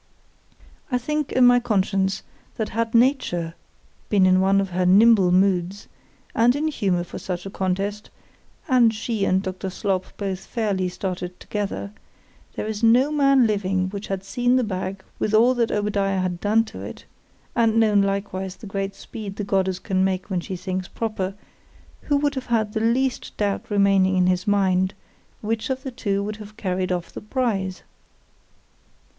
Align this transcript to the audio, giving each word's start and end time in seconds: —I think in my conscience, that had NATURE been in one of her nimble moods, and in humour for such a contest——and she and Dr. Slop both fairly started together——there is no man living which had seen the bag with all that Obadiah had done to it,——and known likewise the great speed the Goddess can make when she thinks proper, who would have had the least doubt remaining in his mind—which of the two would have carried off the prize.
—I 0.91 0.97
think 0.97 1.31
in 1.31 1.45
my 1.45 1.59
conscience, 1.59 2.23
that 2.57 2.69
had 2.69 2.95
NATURE 2.95 3.53
been 4.09 4.25
in 4.25 4.39
one 4.41 4.59
of 4.59 4.71
her 4.71 4.83
nimble 4.83 5.31
moods, 5.31 5.87
and 6.33 6.55
in 6.55 6.69
humour 6.69 7.03
for 7.03 7.19
such 7.19 7.45
a 7.45 7.51
contest——and 7.51 8.95
she 8.95 9.25
and 9.25 9.43
Dr. 9.43 9.69
Slop 9.69 10.05
both 10.17 10.39
fairly 10.47 10.89
started 10.89 11.39
together——there 11.39 12.65
is 12.65 12.81
no 12.81 13.11
man 13.11 13.45
living 13.45 13.89
which 13.91 14.07
had 14.07 14.23
seen 14.23 14.55
the 14.55 14.63
bag 14.63 15.03
with 15.19 15.35
all 15.35 15.53
that 15.53 15.71
Obadiah 15.71 16.21
had 16.21 16.39
done 16.41 16.63
to 16.65 16.81
it,——and 16.81 17.79
known 17.79 18.01
likewise 18.01 18.55
the 18.55 18.65
great 18.65 18.95
speed 18.95 19.35
the 19.35 19.43
Goddess 19.43 19.77
can 19.77 20.03
make 20.03 20.31
when 20.31 20.39
she 20.39 20.55
thinks 20.55 20.87
proper, 20.87 21.35
who 22.01 22.17
would 22.17 22.33
have 22.33 22.47
had 22.47 22.73
the 22.73 22.79
least 22.79 23.37
doubt 23.37 23.69
remaining 23.69 24.17
in 24.17 24.25
his 24.25 24.47
mind—which 24.47 25.69
of 25.69 25.83
the 25.83 25.91
two 25.91 26.23
would 26.23 26.37
have 26.37 26.57
carried 26.57 26.91
off 26.91 27.13
the 27.13 27.21
prize. 27.21 27.83